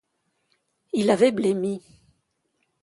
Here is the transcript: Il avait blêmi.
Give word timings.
Il 0.93 1.11
avait 1.11 1.31
blêmi. 1.31 1.83